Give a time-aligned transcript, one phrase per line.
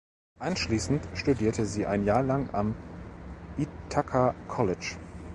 [0.39, 2.73] Anschließend studierte sie ein Jahr lang am
[3.55, 4.95] "Ithaca College".